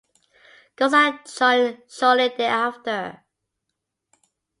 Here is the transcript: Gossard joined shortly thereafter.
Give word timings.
Gossard 0.77 1.31
joined 1.31 1.83
shortly 1.87 2.29
thereafter. 2.35 3.23